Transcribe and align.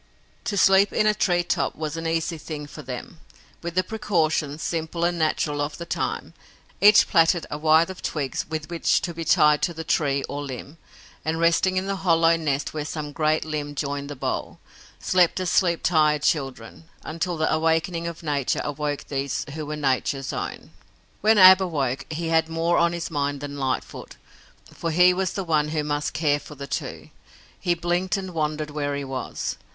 To 0.45 0.57
sleep 0.57 0.91
in 0.91 1.05
a 1.05 1.13
tree 1.13 1.43
top 1.43 1.75
was 1.75 1.95
an 1.95 2.07
easy 2.07 2.39
thing 2.39 2.65
for 2.65 2.81
them, 2.81 3.19
with 3.61 3.75
the 3.75 3.83
precautions, 3.83 4.63
simple 4.63 5.03
and 5.03 5.19
natural, 5.19 5.61
of 5.61 5.77
the 5.77 5.85
time. 5.85 6.33
Each 6.81 7.07
plaited 7.07 7.45
a 7.51 7.59
withe 7.59 7.91
of 7.91 8.01
twigs 8.01 8.43
with 8.49 8.71
which 8.71 9.01
to 9.01 9.13
be 9.13 9.23
tied 9.23 9.61
to 9.61 9.75
the 9.75 9.83
tree 9.83 10.23
or 10.27 10.41
limb, 10.41 10.79
and 11.23 11.39
resting 11.39 11.77
in 11.77 11.85
the 11.85 11.97
hollow 11.97 12.35
nest 12.35 12.73
where 12.73 12.83
some 12.83 13.11
great 13.11 13.45
limb 13.45 13.75
joined 13.75 14.09
the 14.09 14.15
bole, 14.15 14.57
slept 14.99 15.39
as 15.39 15.51
sleep 15.51 15.83
tired 15.83 16.23
children, 16.23 16.85
until 17.03 17.37
the 17.37 17.53
awakening 17.53 18.07
of 18.07 18.23
nature 18.23 18.61
awoke 18.63 19.03
these 19.07 19.45
who 19.53 19.67
were 19.67 19.75
nature's 19.75 20.33
own. 20.33 20.71
When 21.19 21.37
Ab 21.37 21.61
awoke, 21.61 22.11
he 22.11 22.29
had 22.29 22.49
more 22.49 22.79
on 22.79 22.91
his 22.93 23.11
mind 23.11 23.39
than 23.39 23.59
Lightfoot, 23.59 24.15
for 24.73 24.89
he 24.89 25.13
was 25.13 25.33
the 25.33 25.43
one 25.43 25.67
who 25.67 25.83
must 25.83 26.13
care 26.13 26.39
for 26.39 26.55
the 26.55 26.65
two. 26.65 27.11
He 27.59 27.75
blinked 27.75 28.17
and 28.17 28.33
wondered 28.33 28.71
where 28.71 28.95
he 28.95 29.03
was. 29.03 29.57